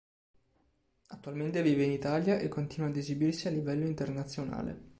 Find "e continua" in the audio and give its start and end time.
2.39-2.89